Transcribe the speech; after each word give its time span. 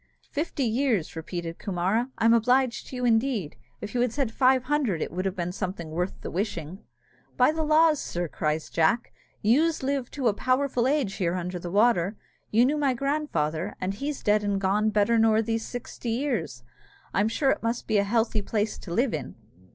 "Fifty 0.31 0.63
years!" 0.63 1.15
repeated 1.15 1.59
Coomara; 1.59 2.09
"I'm 2.17 2.33
obliged 2.33 2.87
to 2.87 2.95
you, 2.95 3.05
indeed! 3.05 3.55
If 3.81 3.93
you 3.93 4.01
had 4.01 4.11
said 4.11 4.31
five 4.31 4.63
hundred, 4.63 4.99
it 4.99 5.11
would 5.11 5.25
have 5.25 5.35
been 5.35 5.51
something 5.51 5.91
worth 5.91 6.19
the 6.21 6.31
wishing." 6.31 6.79
"By 7.37 7.51
the 7.51 7.61
laws, 7.61 8.01
sir," 8.01 8.27
cries 8.27 8.71
Jack, 8.71 9.13
"youz 9.43 9.83
live 9.83 10.09
to 10.09 10.27
a 10.27 10.33
powerful 10.33 10.87
age 10.87 11.13
here 11.17 11.35
under 11.35 11.59
the 11.59 11.69
water! 11.69 12.17
You 12.49 12.65
knew 12.65 12.77
my 12.77 12.95
grandfather, 12.95 13.75
and 13.79 13.93
he's 13.93 14.23
dead 14.23 14.43
and 14.43 14.59
gone 14.59 14.89
better 14.89 15.19
than 15.19 15.43
these 15.45 15.67
sixty 15.67 16.09
years. 16.09 16.63
I'm 17.13 17.27
sure 17.27 17.51
it 17.51 17.61
must 17.61 17.85
be 17.85 17.99
a 17.99 18.03
healthy 18.03 18.41
place 18.41 18.79
to 18.79 18.91
live 18.91 19.13
in." 19.13 19.35